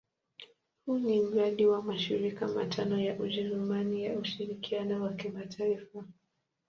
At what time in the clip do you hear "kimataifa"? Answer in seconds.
5.13-6.05